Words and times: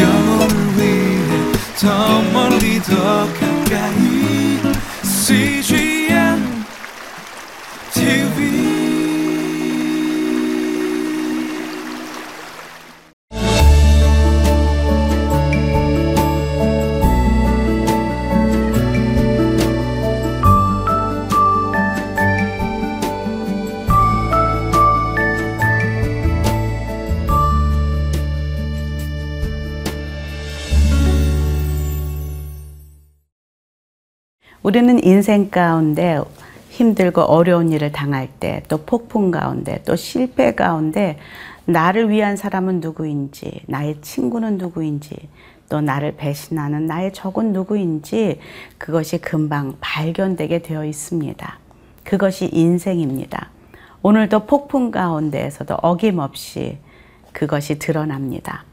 영혼을 0.00 0.78
위해 0.78 1.52
더 1.78 2.22
멀리 2.32 2.80
더 2.82 3.26
가 3.40 3.45
우리는 34.66 35.00
인생 35.04 35.48
가운데 35.48 36.20
힘들고 36.70 37.20
어려운 37.22 37.70
일을 37.70 37.92
당할 37.92 38.26
때, 38.40 38.64
또 38.66 38.78
폭풍 38.78 39.30
가운데, 39.30 39.80
또 39.86 39.94
실패 39.94 40.56
가운데 40.56 41.18
나를 41.66 42.10
위한 42.10 42.36
사람은 42.36 42.80
누구인지, 42.80 43.60
나의 43.68 44.00
친구는 44.00 44.58
누구인지, 44.58 45.28
또 45.68 45.80
나를 45.80 46.16
배신하는 46.16 46.86
나의 46.86 47.12
적은 47.12 47.52
누구인지 47.52 48.40
그것이 48.76 49.18
금방 49.18 49.76
발견되게 49.80 50.62
되어 50.62 50.84
있습니다. 50.84 51.58
그것이 52.02 52.50
인생입니다. 52.52 53.50
오늘도 54.02 54.46
폭풍 54.46 54.90
가운데에서도 54.90 55.76
어김없이 55.76 56.78
그것이 57.30 57.78
드러납니다. 57.78 58.64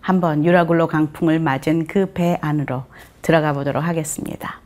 한번 0.00 0.46
유라굴로 0.46 0.86
강풍을 0.86 1.40
맞은 1.40 1.88
그 1.88 2.14
배 2.14 2.38
안으로 2.40 2.84
들어가 3.20 3.52
보도록 3.52 3.84
하겠습니다. 3.84 4.61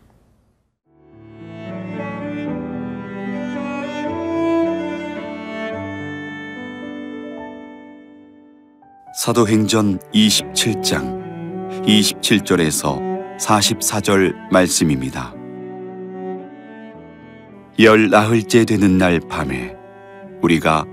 사도행전 9.26 9.98
27장 10.14 11.82
27절에서 11.84 13.36
44절 13.40 14.32
말씀입니다. 14.52 15.34
열 17.80 18.08
나흘째 18.08 18.64
되는 18.64 18.98
날 18.98 19.18
밤에 19.18 19.74
우리가 20.42 20.84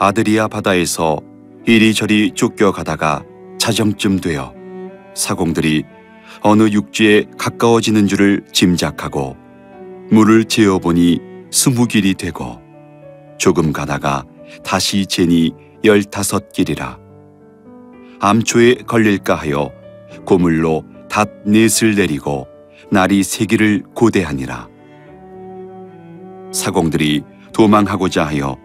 아드리아 0.00 0.48
바다에서 0.48 1.20
이리저리 1.64 2.32
쫓겨가다가 2.34 3.22
자정쯤 3.60 4.18
되어 4.18 4.52
사공들이 5.14 5.84
어느 6.40 6.64
육지에 6.64 7.26
가까워지는 7.38 8.08
줄을 8.08 8.44
짐작하고 8.52 9.36
물을 10.10 10.44
재어보니 10.44 11.20
스무 11.52 11.86
길이 11.86 12.14
되고 12.14 12.58
조금 13.38 13.72
가다가 13.72 14.24
다시 14.64 15.06
재니 15.06 15.52
열다섯 15.84 16.50
길이라 16.50 17.05
암초에 18.20 18.74
걸릴까 18.86 19.34
하여 19.34 19.70
고물로 20.24 20.84
닷 21.08 21.30
넷을 21.44 21.94
내리고 21.94 22.46
날이 22.90 23.22
세기를 23.22 23.82
고대하니라. 23.94 24.68
사공들이 26.52 27.22
도망하고자 27.52 28.26
하여 28.26 28.56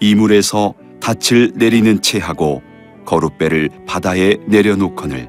이물에서 0.00 0.74
닻을 1.00 1.52
내리는 1.56 2.00
채 2.02 2.18
하고 2.18 2.62
거룻배를 3.04 3.70
바다에 3.86 4.38
내려놓거늘 4.46 5.28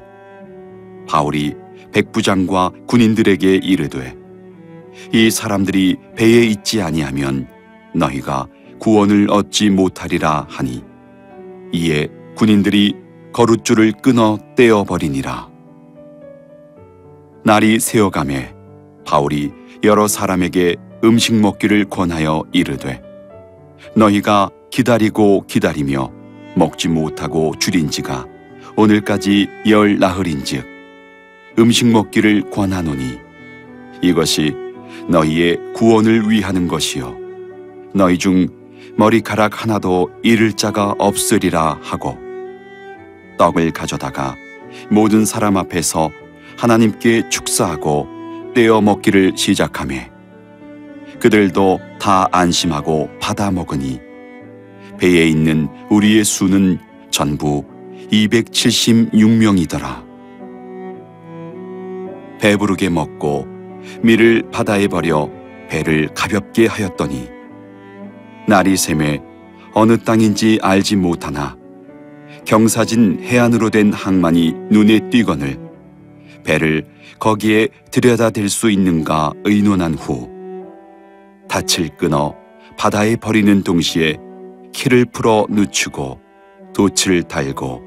바울이 1.08 1.54
백부장과 1.92 2.72
군인들에게 2.86 3.56
이르되 3.56 4.16
이 5.12 5.30
사람들이 5.30 5.96
배에 6.16 6.44
있지 6.44 6.80
아니하면 6.80 7.48
너희가 7.94 8.46
구원을 8.78 9.28
얻지 9.30 9.70
못하리라 9.70 10.46
하니 10.48 10.82
이에 11.72 12.08
군인들이 12.36 13.05
거룻줄을 13.36 13.92
끊어 14.00 14.38
떼어 14.56 14.84
버리니라. 14.84 15.50
날이 17.44 17.78
새어가매 17.78 18.54
바울이 19.04 19.52
여러 19.84 20.08
사람에게 20.08 20.76
음식 21.04 21.34
먹기를 21.34 21.84
권하여 21.90 22.44
이르되 22.52 23.02
너희가 23.94 24.48
기다리고 24.70 25.44
기다리며 25.46 26.10
먹지 26.54 26.88
못하고 26.88 27.52
줄인 27.58 27.90
지가 27.90 28.24
오늘까지 28.74 29.48
열 29.68 29.98
나흘인즉 29.98 30.64
음식 31.58 31.88
먹기를 31.88 32.48
권하노니 32.48 33.18
이것이 34.00 34.54
너희의 35.10 35.74
구원을 35.74 36.30
위하는 36.30 36.68
것이요 36.68 37.14
너희 37.92 38.16
중 38.16 38.48
머리카락 38.96 39.62
하나도 39.62 40.08
잃을 40.22 40.54
자가 40.54 40.94
없으리라 40.98 41.78
하고 41.82 42.25
떡을 43.36 43.72
가져다가 43.72 44.36
모든 44.90 45.24
사람 45.24 45.56
앞에서 45.56 46.10
하나님께 46.56 47.28
축사하고 47.28 48.08
떼어 48.54 48.80
먹기를 48.80 49.32
시작하매 49.36 50.10
그들도 51.20 51.80
다 52.00 52.28
안심하고 52.30 53.10
받아 53.20 53.50
먹으니 53.50 54.00
배에 54.98 55.26
있는 55.26 55.68
우리의 55.90 56.24
수는 56.24 56.78
전부 57.10 57.64
276명이더라. 58.10 60.04
배부르게 62.40 62.88
먹고 62.88 63.46
밀을 64.02 64.50
바다에 64.52 64.88
버려 64.88 65.30
배를 65.68 66.08
가볍게 66.14 66.66
하였더니 66.66 67.28
날이 68.46 68.76
새매 68.76 69.20
어느 69.72 69.98
땅인지 69.98 70.58
알지 70.62 70.96
못하나 70.96 71.56
경사진 72.46 73.18
해안으로 73.24 73.70
된 73.70 73.92
항만이 73.92 74.54
눈에 74.70 75.10
띄거늘 75.10 75.58
배를 76.44 76.86
거기에 77.18 77.68
들여다 77.90 78.30
댈 78.30 78.48
수 78.48 78.70
있는가 78.70 79.32
의논한 79.44 79.94
후 79.94 80.30
닻을 81.48 81.88
끊어 81.98 82.36
바다에 82.78 83.16
버리는 83.16 83.62
동시에 83.62 84.16
키를 84.72 85.06
풀어 85.06 85.46
늦추고 85.50 86.20
돛을 86.72 87.24
달고 87.24 87.82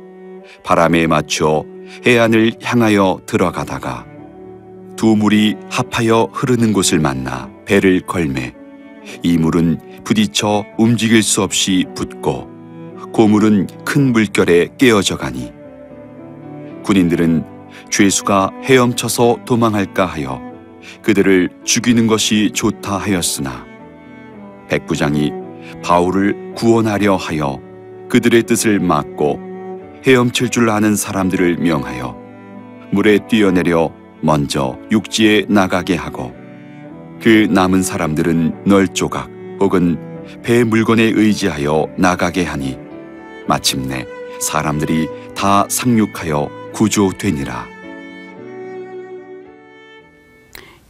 바람에 0.65 1.07
맞춰 1.07 1.63
해안을 2.05 2.53
향하여 2.61 3.21
들어가다가 3.25 4.05
두 4.97 5.15
물이 5.15 5.55
합하여 5.69 6.31
흐르는 6.33 6.73
곳을 6.73 6.99
만나 6.99 7.49
배를 7.65 8.01
걸매 8.01 8.53
이 9.23 9.37
물은 9.37 10.03
부딪혀 10.03 10.65
움직일 10.77 11.23
수 11.23 11.43
없이 11.43 11.85
붙고 11.95 12.58
고물은 13.13 13.67
큰 13.85 14.11
물결에 14.11 14.69
깨어져 14.77 15.17
가니 15.17 15.51
군인들은 16.83 17.43
죄수가 17.89 18.51
헤엄쳐서 18.63 19.39
도망할까 19.45 20.05
하여 20.05 20.41
그들을 21.01 21.49
죽이는 21.63 22.07
것이 22.07 22.51
좋다 22.53 22.97
하였으나 22.97 23.65
백부장이 24.69 25.31
바울을 25.83 26.53
구원하려 26.55 27.15
하여 27.15 27.59
그들의 28.09 28.43
뜻을 28.43 28.79
막고 28.79 29.39
헤엄칠 30.05 30.49
줄 30.49 30.69
아는 30.69 30.95
사람들을 30.95 31.57
명하여 31.57 32.17
물에 32.91 33.19
뛰어내려 33.27 33.91
먼저 34.21 34.77
육지에 34.91 35.45
나가게 35.47 35.95
하고 35.95 36.33
그 37.21 37.47
남은 37.49 37.83
사람들은 37.83 38.63
널 38.65 38.87
조각 38.87 39.29
혹은 39.59 39.97
배 40.41 40.63
물건에 40.63 41.03
의지하여 41.03 41.87
나가게 41.97 42.43
하니 42.43 42.88
마침내 43.49 44.05
사람들이 44.39 45.09
다 45.35 45.65
상륙하여 45.67 46.47
구조되니라. 46.71 47.65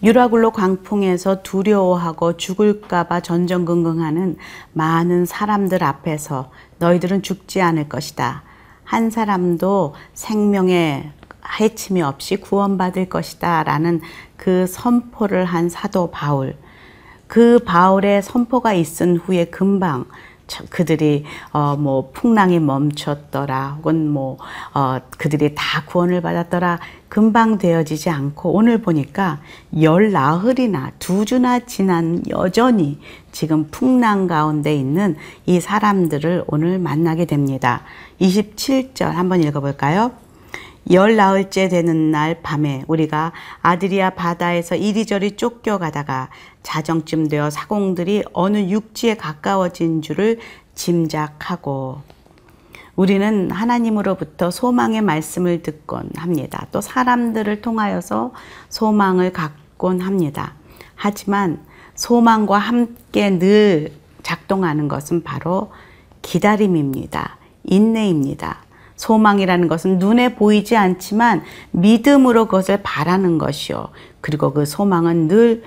유라굴로 0.03 0.51
광풍에서 0.51 1.41
두려워하고 1.41 2.35
죽을까봐 2.35 3.21
전전긍긍하는 3.21 4.35
많은 4.73 5.25
사람들 5.25 5.85
앞에서 5.85 6.51
너희들은 6.79 7.21
죽지 7.21 7.61
않을 7.61 7.87
것이다. 7.87 8.43
한 8.83 9.09
사람도 9.09 9.95
생명에 10.13 11.13
해침이 11.61 12.01
없이 12.01 12.35
구원받을 12.35 13.07
것이다. 13.07 13.63
라는 13.63 14.01
그 14.35 14.67
선포를 14.67 15.45
한 15.45 15.69
사도 15.69 16.11
바울. 16.11 16.57
그 17.27 17.59
바울의 17.59 18.21
선포가 18.21 18.73
있은 18.73 19.15
후에 19.15 19.45
금방 19.45 20.05
그들이 20.69 21.25
어 21.51 21.79
뭐 21.79 22.11
풍랑이 22.13 22.59
멈췄더라 22.59 23.77
혹은 23.77 24.09
뭐어 24.09 24.99
그들이 25.17 25.53
다 25.55 25.83
구원을 25.85 26.21
받았더라 26.21 26.79
금방 27.07 27.57
되어지지 27.57 28.09
않고 28.09 28.51
오늘 28.53 28.81
보니까 28.81 29.39
열 29.81 30.11
나흘이나 30.11 30.91
두 30.99 31.25
주나 31.25 31.59
지난 31.59 32.21
여전히 32.29 32.99
지금 33.31 33.67
풍랑 33.71 34.27
가운데 34.27 34.75
있는 34.75 35.15
이 35.45 35.59
사람들을 35.59 36.43
오늘 36.47 36.79
만나게 36.79 37.25
됩니다. 37.25 37.81
27절 38.19 39.05
한번 39.05 39.41
읽어볼까요? 39.43 40.11
열 40.91 41.15
나흘째 41.15 41.69
되는 41.69 42.11
날 42.11 42.41
밤에 42.41 42.83
우리가 42.87 43.31
아드리아 43.61 44.11
바다에서 44.11 44.75
이리저리 44.75 45.35
쫓겨가다가 45.35 46.29
자정쯤 46.63 47.27
되어 47.27 47.49
사공들이 47.49 48.23
어느 48.33 48.57
육지에 48.69 49.15
가까워진 49.15 50.01
줄을 50.01 50.39
짐작하고 50.75 52.01
우리는 52.95 53.49
하나님으로부터 53.51 54.51
소망의 54.51 55.01
말씀을 55.01 55.61
듣곤 55.61 56.09
합니다. 56.17 56.67
또 56.71 56.81
사람들을 56.81 57.61
통하여서 57.61 58.33
소망을 58.67 59.31
갖곤 59.31 60.01
합니다. 60.01 60.55
하지만 60.95 61.63
소망과 61.95 62.57
함께 62.57 63.37
늘 63.39 63.93
작동하는 64.21 64.87
것은 64.87 65.23
바로 65.23 65.71
기다림입니다. 66.21 67.37
인내입니다. 67.63 68.63
소망이라는 68.99 69.69
것은 69.69 69.97
눈에 69.97 70.35
보이지 70.35 70.75
않지만 70.75 71.41
믿음으로 71.71 72.45
그것을 72.45 72.81
바라는 72.83 73.37
것이요. 73.37 73.87
그리고 74.19 74.51
그 74.51 74.65
소망은 74.65 75.29
늘 75.29 75.63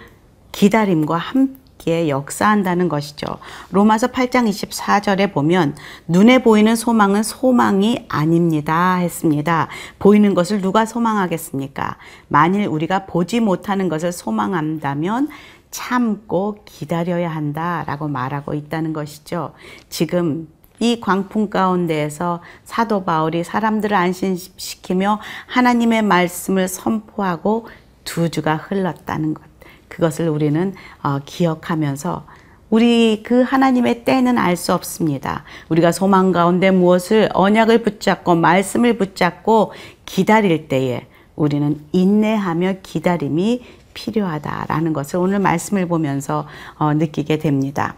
기다림과 0.53 1.17
함께 1.17 2.11
역사한다는 2.11 2.91
것이죠. 2.91 3.27
로마서 3.71 4.09
8장 4.09 4.51
24절에 4.51 5.33
보면 5.33 5.75
눈에 6.09 6.43
보이는 6.43 6.77
소망은 6.77 7.23
소망이 7.23 8.05
아닙니다 8.11 8.97
했습니다. 8.97 9.69
보이는 9.99 10.35
것을 10.35 10.61
누가 10.61 10.85
소망하겠습니까? 10.85 11.97
만일 12.29 12.67
우리가 12.67 13.07
보지 13.07 13.41
못하는 13.41 13.89
것을 13.89 14.13
소망한다면 14.13 15.29
참고 15.71 16.59
기다려야 16.67 17.31
한다라고 17.31 18.09
말하고 18.09 18.53
있다는 18.53 18.93
것이죠. 18.93 19.55
지금 19.89 20.49
이 20.79 21.01
광풍 21.01 21.51
가운데에서 21.51 22.41
사도 22.65 23.05
바울이 23.05 23.45
사람들을 23.45 23.97
안심시키며 23.97 25.21
하나님의 25.47 26.03
말씀을 26.03 26.69
선포하고 26.69 27.69
두 28.05 28.31
주가 28.31 28.57
흘렀다는 28.57 29.35
것. 29.35 29.43
그것을 29.89 30.29
우리는 30.29 30.75
어, 31.03 31.19
기억하면서 31.25 32.27
우리 32.71 33.23
그 33.23 33.43
하나님의 33.43 34.05
때는 34.05 34.39
알 34.39 34.57
수 34.57 34.73
없습니다. 34.73 35.45
우리가 35.69 35.93
소망 35.93 36.33
가운데 36.33 36.71
무엇을 36.71 37.29
언약을 37.35 37.83
붙잡고 37.83 38.35
말씀을 38.35 38.97
붙잡고 38.97 39.75
기다릴 40.07 40.69
때에 40.69 41.07
우리는 41.37 41.79
인내하며 41.93 42.77
기다림이 42.83 43.63
필요하다라는 43.93 44.95
것을 44.95 45.19
오늘 45.19 45.39
말씀을 45.39 45.87
보면서 45.87 46.47
어, 46.79 46.95
느끼게 46.95 47.39
됩니다. 47.39 47.97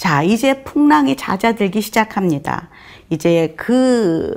자, 0.00 0.22
이제 0.22 0.62
풍랑이 0.62 1.14
잦아들기 1.14 1.82
시작합니다. 1.82 2.70
이제 3.10 3.52
그 3.54 4.32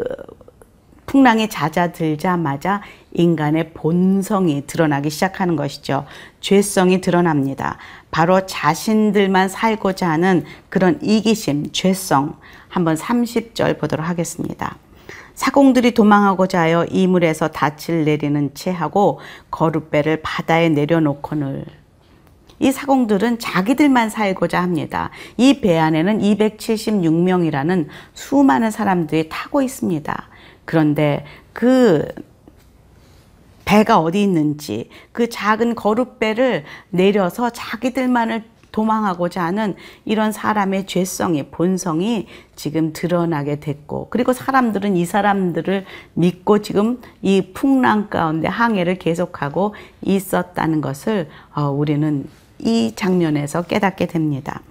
풍랑이 1.05 1.47
잦아들자마자 1.47 2.81
인간의 3.13 3.71
본성이 3.71 4.67
드러나기 4.67 5.09
시작하는 5.09 5.55
것이죠. 5.55 6.05
죄성이 6.41 6.99
드러납니다. 6.99 7.77
바로 8.11 8.45
자신들만 8.45 9.47
살고자 9.47 10.09
하는 10.09 10.43
그런 10.67 10.99
이기심, 11.01 11.71
죄성. 11.71 12.35
한번 12.67 12.97
30절 12.97 13.79
보도록 13.79 14.05
하겠습니다. 14.05 14.75
사공들이 15.33 15.93
도망하고자 15.93 16.59
하여 16.59 16.83
이물에서 16.91 17.51
닻을 17.53 18.03
내리는 18.03 18.53
채 18.53 18.69
하고 18.69 19.21
거룻배를 19.49 20.23
바다에 20.23 20.67
내려놓고는 20.67 21.82
이 22.63 22.71
사공들은 22.71 23.39
자기들만 23.39 24.09
살고자 24.09 24.61
합니다. 24.61 25.09
이 25.35 25.59
배 25.59 25.77
안에는 25.77 26.19
276명이라는 26.19 27.87
수많은 28.13 28.71
사람들이 28.71 29.27
타고 29.27 29.61
있습니다. 29.61 30.29
그런데 30.63 31.25
그 31.51 32.07
배가 33.65 33.99
어디 33.99 34.23
있는지 34.23 34.89
그 35.11 35.27
작은 35.27 35.75
거룻배를 35.75 36.63
내려서 36.89 37.49
자기들만을 37.49 38.43
도망하고자 38.71 39.43
하는 39.43 39.75
이런 40.05 40.31
사람의 40.31 40.87
죄성의 40.87 41.51
본성이 41.51 42.27
지금 42.55 42.93
드러나게 42.93 43.59
됐고 43.59 44.07
그리고 44.09 44.31
사람들은 44.31 44.95
이 44.95 45.05
사람들을 45.05 45.85
믿고 46.13 46.61
지금 46.61 47.01
이 47.21 47.51
풍랑 47.53 48.09
가운데 48.09 48.47
항해를 48.47 48.95
계속하고 48.99 49.75
있었다는 50.01 50.79
것을 50.79 51.29
어, 51.53 51.69
우리는 51.69 52.25
이 52.59 52.93
장면에서 52.95 53.63
깨닫게 53.63 54.07
됩니다. 54.07 54.61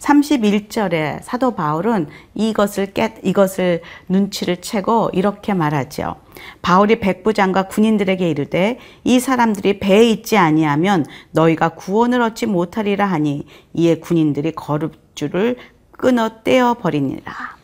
31절에 0.00 1.22
사도 1.22 1.52
바울은 1.52 2.08
이것을 2.34 2.92
깨, 2.92 3.14
이것을 3.22 3.82
눈치를 4.08 4.60
채고 4.62 5.10
이렇게 5.12 5.54
말하죠. 5.54 6.16
바울이 6.62 7.00
백부장과 7.00 7.68
군인들에게 7.68 8.28
이르되 8.28 8.78
이 9.04 9.20
사람들이 9.20 9.78
배에 9.78 10.08
있지 10.10 10.38
아니하면 10.38 11.04
너희가 11.32 11.70
구원을 11.70 12.22
얻지 12.22 12.46
못하리라 12.46 13.04
하니 13.06 13.46
이에 13.74 13.96
군인들이 13.96 14.52
거룩줄을 14.52 15.56
끊어 15.92 16.42
떼어 16.42 16.74
버리니라. 16.74 17.60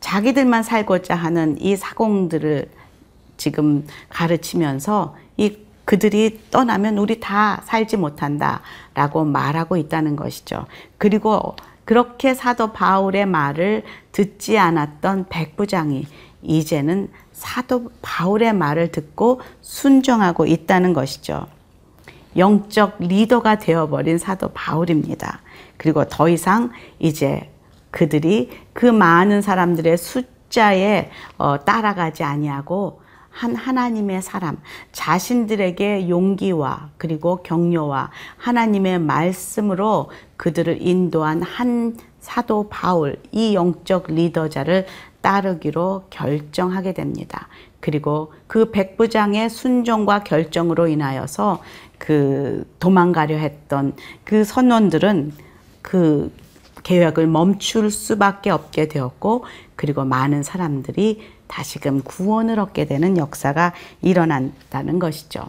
자기들만 0.00 0.62
살고자 0.64 1.14
하는 1.14 1.56
이 1.60 1.76
사공들을 1.76 2.68
지금 3.36 3.86
가르치면서 4.08 5.16
이 5.36 5.56
그들이 5.88 6.38
떠나면 6.50 6.98
우리 6.98 7.18
다 7.18 7.62
살지 7.64 7.96
못한다 7.96 8.60
라고 8.92 9.24
말하고 9.24 9.78
있다는 9.78 10.16
것이죠. 10.16 10.66
그리고 10.98 11.56
그렇게 11.86 12.34
사도 12.34 12.74
바울의 12.74 13.24
말을 13.24 13.84
듣지 14.12 14.58
않았던 14.58 15.28
백부장이 15.30 16.06
이제는 16.42 17.08
사도 17.32 17.90
바울의 18.02 18.52
말을 18.52 18.92
듣고 18.92 19.40
순종하고 19.62 20.44
있다는 20.44 20.92
것이죠. 20.92 21.46
영적 22.36 22.98
리더가 22.98 23.58
되어버린 23.58 24.18
사도 24.18 24.48
바울입니다. 24.48 25.40
그리고 25.78 26.04
더 26.04 26.28
이상 26.28 26.70
이제 26.98 27.50
그들이 27.90 28.50
그 28.74 28.84
많은 28.84 29.40
사람들의 29.40 29.96
숫자에 29.96 31.10
어, 31.38 31.64
따라가지 31.64 32.24
아니하고 32.24 33.07
한 33.38 33.54
하나님의 33.54 34.20
사람, 34.20 34.58
자신들에게 34.90 36.08
용기와 36.08 36.90
그리고 36.98 37.36
격려와 37.44 38.10
하나님의 38.36 38.98
말씀으로 38.98 40.10
그들을 40.36 40.78
인도한 40.80 41.42
한 41.42 41.96
사도 42.18 42.68
바울, 42.68 43.16
이 43.30 43.54
영적 43.54 44.06
리더자를 44.08 44.86
따르기로 45.20 46.06
결정하게 46.10 46.94
됩니다. 46.94 47.46
그리고 47.78 48.32
그 48.48 48.72
백부장의 48.72 49.50
순종과 49.50 50.24
결정으로 50.24 50.88
인하여서 50.88 51.62
그 51.96 52.68
도망가려 52.80 53.36
했던 53.36 53.94
그 54.24 54.42
선원들은 54.42 55.32
그 55.80 56.32
계획을 56.82 57.28
멈출 57.28 57.92
수밖에 57.92 58.50
없게 58.50 58.88
되었고 58.88 59.44
그리고 59.76 60.04
많은 60.04 60.42
사람들이 60.42 61.37
다시금 61.48 62.02
구원을 62.02 62.60
얻게 62.60 62.84
되는 62.84 63.16
역사가 63.16 63.72
일어난다는 64.02 64.98
것이죠. 64.98 65.40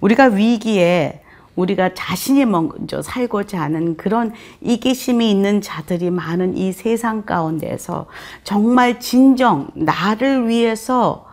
우리가 0.00 0.24
위기에 0.26 1.22
우리가 1.56 1.92
자신이 1.94 2.44
먼저 2.44 3.02
살고자 3.02 3.60
하는 3.60 3.96
그런 3.96 4.32
이기심이 4.60 5.28
있는 5.28 5.60
자들이 5.60 6.10
많은 6.10 6.56
이 6.56 6.72
세상 6.72 7.24
가운데서 7.24 8.06
정말 8.44 9.00
진정 9.00 9.68
나를 9.74 10.48
위해서 10.48 11.26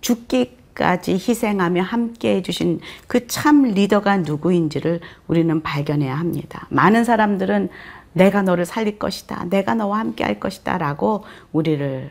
죽기까지 0.00 1.12
희생하며 1.12 1.82
함께 1.82 2.36
해주신 2.36 2.80
그 3.06 3.28
참 3.28 3.62
리더가 3.62 4.18
누구인지를 4.18 5.00
우리는 5.28 5.62
발견해야 5.62 6.16
합니다. 6.18 6.66
많은 6.70 7.04
사람들은 7.04 7.68
내가 8.12 8.42
너를 8.42 8.66
살릴 8.66 8.98
것이다. 8.98 9.46
내가 9.50 9.74
너와 9.74 10.00
함께 10.00 10.24
할 10.24 10.40
것이다. 10.40 10.78
라고 10.78 11.22
우리를 11.52 12.10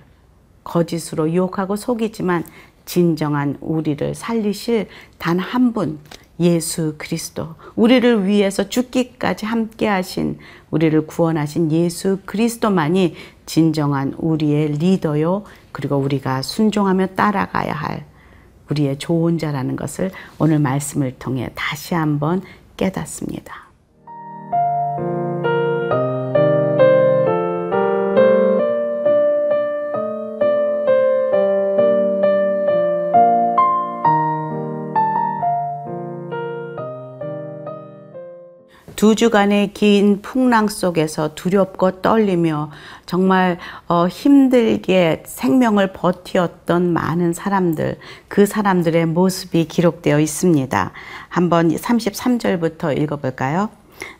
거짓으로 0.70 1.32
유혹하고 1.32 1.76
속이지만 1.76 2.44
진정한 2.86 3.58
우리를 3.60 4.14
살리실 4.16 4.88
단 5.18 5.40
한 5.40 5.74
분, 5.74 6.00
예수 6.40 6.96
그리스도. 6.98 7.56
우리를 7.76 8.26
위해서 8.26 8.70
죽기까지 8.70 9.46
함께 9.46 9.88
하신, 9.88 10.38
우리를 10.72 11.06
구원하신 11.08 11.72
예수 11.72 12.20
그리스도만이 12.26 13.16
진정한 13.46 14.14
우리의 14.18 14.74
리더요. 14.74 15.44
그리고 15.72 15.98
우리가 15.98 16.42
순종하며 16.44 17.08
따라가야 17.08 17.74
할 17.74 18.06
우리의 18.70 19.00
좋은 19.00 19.40
자라는 19.40 19.76
것을 19.76 20.12
오늘 20.38 20.60
말씀을 20.60 21.16
통해 21.18 21.50
다시 21.56 21.96
한번 21.96 22.42
깨닫습니다. 22.78 23.69
두 39.00 39.16
주간의 39.16 39.74
긴 39.74 40.22
풍랑 40.22 40.68
속에서 40.68 41.34
두렵고 41.34 42.02
떨리며 42.02 42.70
정말 43.06 43.58
어, 43.88 44.10
힘들게 44.10 45.24
생명을 45.26 45.94
버티었던 45.94 46.92
많은 46.92 47.32
사람들, 47.32 47.98
그 48.28 48.46
사람들의 48.46 49.06
모습이 49.06 49.70
기록되어 49.70 50.20
있습니다. 50.20 50.92
한번 51.30 51.70
33절부터 51.70 53.00
읽어볼까요? 53.02 53.70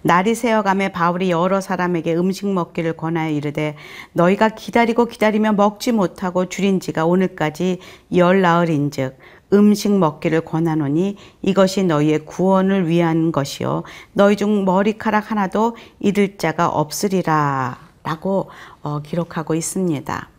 날이 0.02 0.34
새어가매 0.34 0.94
바울이 0.94 1.30
여러 1.30 1.60
사람에게 1.60 2.16
음식 2.16 2.48
먹기를 2.48 2.94
권하여 2.94 3.32
이르되 3.32 3.76
너희가 4.14 4.48
기다리고 4.48 5.08
기다리며 5.08 5.52
먹지 5.52 5.92
못하고 5.92 6.48
줄인 6.48 6.80
지가 6.80 7.06
오늘까지 7.06 7.80
열 8.16 8.40
나흘인즉 8.40 9.19
음식 9.54 9.92
먹기를 9.92 10.42
권하노니 10.42 11.18
이것이 11.42 11.84
너희의 11.84 12.26
구원을 12.26 12.88
위한 12.88 13.32
것이요 13.32 13.84
너희 14.14 14.36
중 14.36 14.66
머리카락 14.66 15.32
하나도 15.32 15.76
잃을 16.00 16.38
자가 16.38 16.68
없으리라 16.70 17.78
라고 18.04 18.50
어, 18.82 19.02
기록하고 19.02 19.56
있습니다. 19.56 20.30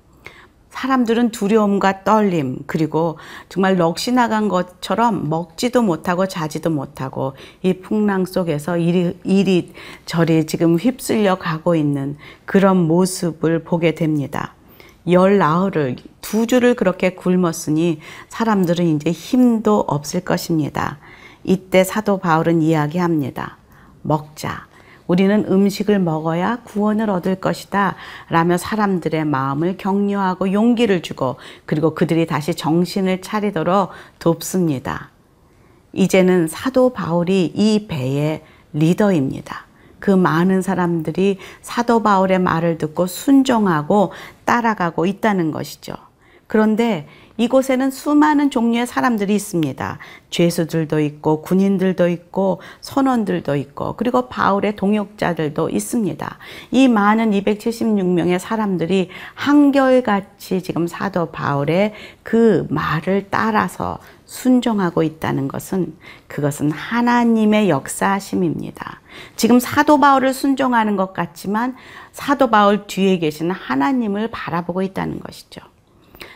사람들은 0.71 1.31
두려움과 1.31 2.05
떨림, 2.05 2.61
그리고 2.67 3.19
정말 3.49 3.76
넋이 3.76 4.14
나간 4.14 4.49
것처럼 4.49 5.29
먹지도 5.29 5.83
못하고 5.83 6.26
자지도 6.26 6.71
못하고 6.71 7.35
이 7.62 7.75
풍랑 7.75 8.25
속에서 8.25 8.79
이리, 8.79 9.19
이리 9.25 9.73
저리 10.07 10.47
지금 10.47 10.76
휩쓸려 10.76 11.37
가고 11.37 11.75
있는 11.75 12.17
그런 12.47 12.76
모습을 12.87 13.64
보게 13.64 13.95
됩니다. 13.95 14.55
열 15.12 15.38
나흘을 15.38 15.97
두 16.21 16.47
주를 16.47 16.75
그렇게 16.75 17.11
굶었으니 17.14 18.00
사람들은 18.29 18.87
이제 18.97 19.11
힘도 19.11 19.81
없을 19.87 20.21
것입니다. 20.21 20.99
이때 21.45 21.85
사도 21.85 22.19
바울은 22.19 22.62
이야기합니다. 22.62 23.57
먹자. 24.02 24.67
우리는 25.07 25.45
음식을 25.49 25.99
먹어야 25.99 26.61
구원을 26.62 27.11
얻을 27.11 27.37
것이다. 27.40 27.97
라며 28.29 28.57
사람들의 28.57 29.25
마음을 29.25 29.76
격려하고 29.76 30.52
용기를 30.52 31.02
주고 31.02 31.37
그리고 31.67 31.95
그들이 31.95 32.26
다시 32.26 32.55
정신을 32.55 33.21
차리도록 33.21 33.90
돕습니다. 34.21 35.11
이제는 35.93 36.47
사도 36.47 36.93
바울이 36.93 37.52
이 37.55 37.88
배의 37.88 38.45
리더입니다. 38.73 39.70
그 40.00 40.11
많은 40.11 40.62
사람들이 40.62 41.38
사도 41.62 42.02
바울의 42.02 42.40
말을 42.40 42.78
듣고 42.78 43.07
순종하고 43.07 44.12
따라가고 44.45 45.07
있다는 45.07 45.52
것이죠. 45.52 45.95
그런데 46.47 47.07
이곳에는 47.40 47.90
수많은 47.90 48.50
종류의 48.50 48.87
사람들이 48.87 49.35
있습니다. 49.35 49.99
죄수들도 50.28 51.00
있고 51.00 51.40
군인들도 51.40 52.06
있고 52.11 52.61
선원들도 52.82 53.56
있고 53.56 53.97
그리고 53.97 54.28
바울의 54.28 54.76
동역자들도 54.76 55.70
있습니다. 55.70 56.38
이 56.70 56.87
많은 56.87 57.30
276명의 57.30 58.38
사람들이 58.38 59.09
한결같이 59.32 60.62
지금 60.62 60.87
사도 60.87 61.30
바울의 61.30 61.94
그 62.23 62.66
말을 62.68 63.28
따라서 63.30 63.99
순종하고 64.26 65.02
있다는 65.02 65.49
것은 65.49 65.97
그것은 66.28 66.70
하나님의 66.70 67.70
역사심입니다. 67.70 69.00
지금 69.37 69.59
사도 69.59 69.99
바울을 69.99 70.35
순종하는 70.35 70.97
것 70.97 71.14
같지만 71.14 71.75
사도 72.12 72.50
바울 72.50 72.87
뒤에 72.87 73.18
계시는 73.18 73.50
하나님을 73.52 74.28
바라보고 74.30 74.82
있다는 74.82 75.20
것이죠. 75.20 75.62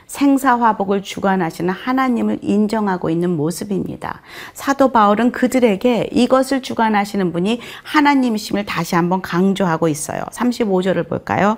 생사화복을 0.07 1.03
주관하시는 1.03 1.73
하나님을 1.73 2.39
인정하고 2.43 3.11
있는 3.11 3.37
모습입니다. 3.37 4.21
사도 4.53 4.93
바울은 4.93 5.33
그들에게 5.33 6.11
이것을 6.13 6.63
주관하시는 6.63 7.33
분이 7.33 7.61
하나님이심을 7.83 8.65
다시 8.67 8.95
한번 8.95 9.23
강조하고 9.23 9.89
있어요. 9.89 10.23
35절을 10.33 11.09
볼까요? 11.09 11.57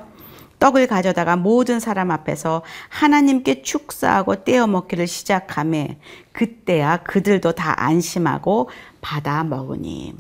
떡을 0.59 0.87
가져다가 0.87 1.37
모든 1.37 1.81
사람 1.81 2.11
앞에서 2.11 2.63
하나님께 2.89 3.63
축사하고 3.63 4.45
떼어 4.45 4.67
먹기를 4.67 5.07
시작함에 5.07 5.99
그때야 6.33 6.99
그들도 6.99 7.53
다 7.53 7.75
안심하고 7.77 8.71
받아 9.01 9.45
먹으니 9.45 10.15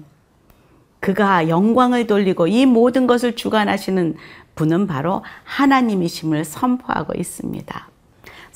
그가 1.00 1.48
영광을 1.48 2.06
돌리고 2.06 2.48
이 2.48 2.66
모든 2.66 3.06
것을 3.06 3.36
주관하시는 3.36 4.16
분은 4.54 4.86
바로 4.86 5.24
하나님이심을 5.44 6.44
선포하고 6.44 7.12
있습니다. 7.16 7.88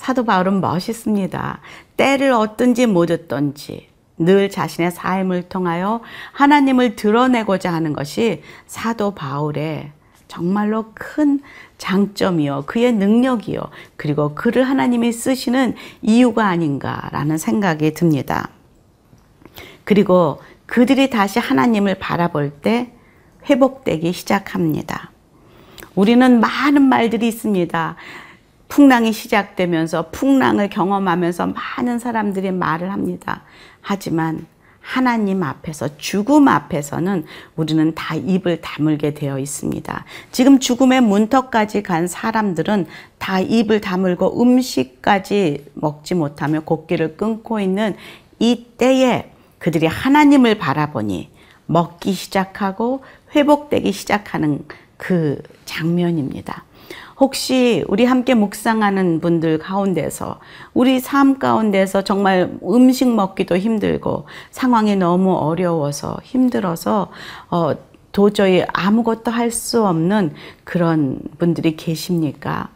사도 0.00 0.24
바울은 0.24 0.62
멋있습니다. 0.62 1.60
때를 1.98 2.32
얻든지 2.32 2.86
못 2.86 3.10
얻든지 3.10 3.86
늘 4.16 4.48
자신의 4.48 4.92
삶을 4.92 5.50
통하여 5.50 6.00
하나님을 6.32 6.96
드러내고자 6.96 7.70
하는 7.70 7.92
것이 7.92 8.42
사도 8.66 9.10
바울의 9.10 9.92
정말로 10.26 10.92
큰 10.94 11.42
장점이요. 11.76 12.64
그의 12.64 12.94
능력이요. 12.94 13.60
그리고 13.96 14.34
그를 14.34 14.62
하나님이 14.62 15.12
쓰시는 15.12 15.74
이유가 16.00 16.46
아닌가라는 16.46 17.36
생각이 17.36 17.92
듭니다. 17.92 18.48
그리고 19.84 20.40
그들이 20.64 21.10
다시 21.10 21.38
하나님을 21.38 21.96
바라볼 21.96 22.48
때 22.62 22.90
회복되기 23.50 24.14
시작합니다. 24.14 25.10
우리는 25.94 26.40
많은 26.40 26.80
말들이 26.80 27.28
있습니다. 27.28 27.96
풍랑이 28.70 29.12
시작되면서 29.12 30.10
풍랑을 30.10 30.70
경험하면서 30.70 31.48
많은 31.48 31.98
사람들이 31.98 32.52
말을 32.52 32.90
합니다. 32.92 33.42
하지만 33.82 34.46
하나님 34.80 35.42
앞에서 35.42 35.98
죽음 35.98 36.48
앞에서는 36.48 37.24
우리는 37.56 37.94
다 37.94 38.14
입을 38.14 38.60
다물게 38.60 39.14
되어 39.14 39.38
있습니다. 39.38 40.04
지금 40.32 40.58
죽음의 40.58 41.02
문턱까지 41.02 41.82
간 41.82 42.06
사람들은 42.06 42.86
다 43.18 43.40
입을 43.40 43.80
다물고 43.80 44.40
음식까지 44.40 45.66
먹지 45.74 46.14
못하며 46.14 46.60
곡기를 46.60 47.16
끊고 47.16 47.60
있는 47.60 47.96
이 48.38 48.66
때에 48.78 49.30
그들이 49.58 49.86
하나님을 49.86 50.58
바라보니 50.58 51.28
먹기 51.66 52.12
시작하고 52.12 53.02
회복되기 53.34 53.92
시작하는 53.92 54.64
그 54.96 55.42
장면입니다. 55.66 56.64
혹시 57.20 57.84
우리 57.86 58.06
함께 58.06 58.32
묵상하는 58.34 59.20
분들 59.20 59.58
가운데서 59.58 60.40
우리 60.72 61.00
삶 61.00 61.38
가운데서 61.38 62.02
정말 62.02 62.58
음식 62.64 63.08
먹기도 63.08 63.58
힘들고 63.58 64.24
상황이 64.50 64.96
너무 64.96 65.34
어려워서 65.34 66.18
힘들어서 66.22 67.12
어, 67.50 67.74
도저히 68.12 68.64
아무것도 68.72 69.30
할 69.30 69.52
수 69.52 69.86
없는 69.86 70.32
그런 70.64 71.20
분들이 71.38 71.76
계십니까? 71.76 72.70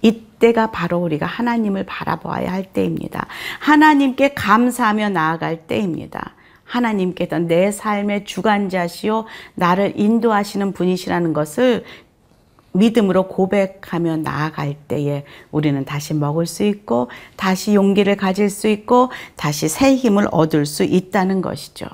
이때가 0.00 0.70
바로 0.70 0.98
우리가 0.98 1.26
하나님을 1.26 1.84
바라보아야 1.84 2.52
할 2.52 2.64
때입니다. 2.72 3.26
하나님께 3.58 4.34
감사하며 4.34 5.08
나아갈 5.10 5.66
때입니다. 5.66 6.34
하나님께서 6.64 7.38
내 7.38 7.70
삶의 7.70 8.24
주관자시요 8.24 9.24
나를 9.54 9.94
인도하시는 9.96 10.72
분이시라는 10.72 11.32
것을 11.32 11.84
믿음으로 12.76 13.28
고백하며 13.28 14.18
나아갈 14.18 14.74
때에 14.88 15.24
우리는 15.50 15.84
다시 15.84 16.14
먹을 16.14 16.46
수 16.46 16.62
있고 16.64 17.10
다시 17.36 17.74
용기를 17.74 18.16
가질 18.16 18.50
수 18.50 18.68
있고 18.68 19.10
다시 19.36 19.68
새 19.68 19.94
힘을 19.96 20.28
얻을 20.30 20.66
수 20.66 20.84
있다는 20.84 21.42
것이죠. 21.42 21.86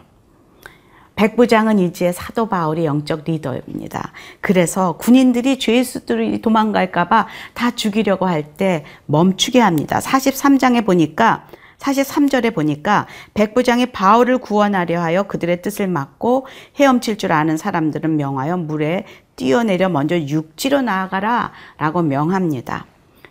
백부장은 1.15 1.79
이제 1.79 2.11
사도 2.11 2.49
바울의 2.49 2.87
영적 2.87 3.25
리더입니다. 3.27 4.12
그래서 4.41 4.97
군인들이 4.97 5.59
죄수들이 5.59 6.41
도망갈까봐 6.41 7.29
다 7.55 7.71
죽이려고 7.71 8.27
할 8.27 8.43
때 8.57 8.85
멈추게 9.07 9.61
합니다. 9.61 10.01
43장에 10.01 10.85
보니까 10.85 11.47
43절에 11.79 12.55
보니까 12.55 13.07
백부장이 13.35 13.87
바울을 13.87 14.39
구원하려 14.39 15.01
하여 15.01 15.25
그들의 15.25 15.62
뜻을 15.62 15.89
막고 15.89 16.47
헤엄칠 16.79 17.19
줄 17.19 17.33
아는 17.33 17.57
사람들은 17.57 18.17
명하여 18.17 18.57
물에 18.57 19.05
뛰어내려 19.43 19.89
먼저 19.89 20.17
육지로 20.17 20.83
나아가라 20.83 21.51
라고 21.77 22.01
명합니다. 22.01 22.87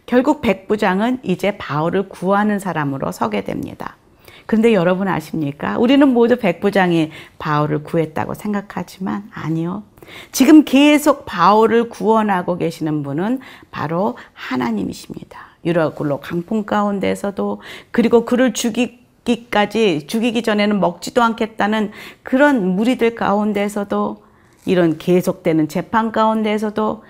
결국 0.06 0.42
백부장은 0.42 1.20
이제 1.24 1.58
바울을 1.58 2.10
구하는 2.10 2.60
사람으로 2.60 3.14
서게 3.14 3.46
됩니다. 3.46 3.96
그런데 4.46 4.74
여러분 4.74 5.08
아십니까? 5.08 5.78
우리는 5.78 6.06
모두 6.10 6.36
백부장이 6.36 7.12
바울을 7.40 7.84
구했다고 7.84 8.34
생각하지만 8.34 9.30
아니요. 9.34 9.84
지금 10.34 10.66
계속 10.66 11.26
바울을 11.26 11.88
구원하고 11.88 12.58
계시는 12.58 13.04
분은 13.04 13.40
바로 13.72 14.18
하나님이십니다. 14.34 15.40
유라굴로 15.64 16.20
강풍 16.20 16.66
가운데서도 16.66 17.62
그리고 17.92 18.26
그를 18.26 18.52
죽이기까지 18.52 20.08
죽이기 20.08 20.44
전에는 20.44 20.78
먹지도 20.82 21.24
않겠다는 21.24 21.92
그런 22.22 22.76
무리들 22.76 23.16
가운데서도 23.16 24.31
이런 24.66 24.98
계속되는 24.98 25.68
재판 25.68 26.12
가운데서도 26.12 27.04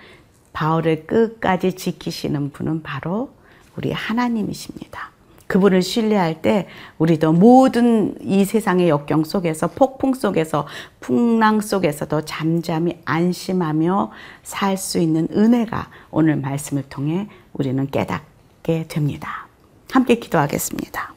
바울을 0.52 1.06
끝까지 1.06 1.74
지키시는 1.74 2.52
분은 2.52 2.82
바로 2.82 3.30
우리 3.76 3.92
하나님이십니다. 3.92 5.10
그분을 5.46 5.82
신뢰할 5.82 6.40
때 6.40 6.66
우리도 6.96 7.34
모든 7.34 8.14
이 8.22 8.46
세상의 8.46 8.88
역경 8.88 9.24
속에서 9.24 9.68
폭풍 9.68 10.14
속에서 10.14 10.66
풍랑 11.00 11.60
속에서도 11.60 12.24
잠잠히 12.24 12.98
안심하며 13.04 14.12
살 14.42 14.78
수 14.78 14.98
있는 14.98 15.28
은혜가 15.30 15.88
오늘 16.10 16.36
말씀을 16.36 16.84
통해 16.88 17.28
우리는 17.52 17.86
깨닫게 17.90 18.86
됩니다. 18.88 19.46
함께 19.90 20.14
기도하겠습니다. 20.14 21.11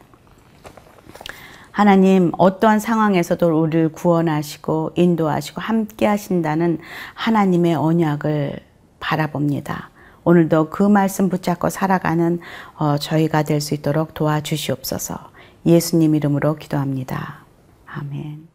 하나님 1.76 2.32
어떠한 2.38 2.80
상황에서도 2.80 3.62
우리를 3.62 3.90
구원하시고 3.90 4.94
인도하시고 4.96 5.60
함께 5.60 6.06
하신다는 6.06 6.80
하나님의 7.16 7.76
언약을 7.76 8.60
바라봅니다. 9.02 9.90
오늘도 10.24 10.70
그 10.70 10.84
말씀 10.84 11.28
붙잡고 11.28 11.70
살아가는 11.70 12.40
어, 12.78 12.98
저희가 12.98 13.44
될 13.44 13.60
수 13.60 13.74
있도록 13.74 14.14
도와주시옵소서. 14.14 15.18
예수님 15.66 16.16
이름으로 16.16 16.56
기도합니다. 16.56 17.44
아멘. 17.88 18.55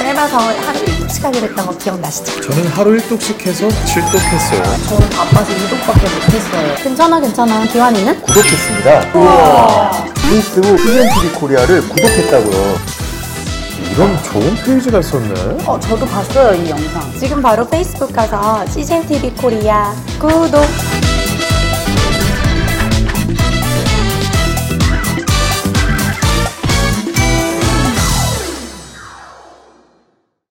짧아서 0.00 0.38
하루 0.38 0.78
일찍 0.78 1.22
하게 1.24 1.40
됐던 1.42 1.66
거 1.66 1.76
기억나시죠? 1.76 2.40
저는 2.40 2.66
하루 2.68 2.96
1독씩 2.96 3.38
해서 3.46 3.68
7독했어요. 3.68 4.88
저는 4.88 5.10
바빠서 5.10 5.52
2독밖에 5.52 6.02
못했어요. 6.14 6.74
괜찮아 6.82 7.20
괜찮아. 7.20 7.64
기환이는? 7.66 8.22
구독했습니다. 8.22 9.12
우와. 9.14 10.04
페이스북 10.22 10.78
CGN 10.78 11.10
TV 11.10 11.32
코리아를 11.34 11.82
구독했다고요. 11.86 12.78
이런 13.92 14.22
좋은 14.22 14.54
페이지가 14.64 15.00
있었네. 15.00 15.64
어 15.66 15.78
저도 15.78 16.06
봤어요 16.06 16.54
이 16.54 16.70
영상. 16.70 17.12
지금 17.18 17.42
바로 17.42 17.68
페이스북 17.68 18.10
가서 18.12 18.64
CGN 18.68 19.06
TV 19.06 19.30
코리아 19.32 19.92
구독. 20.18 20.64